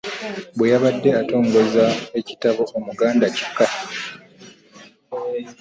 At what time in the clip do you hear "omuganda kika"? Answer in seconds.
2.77-3.75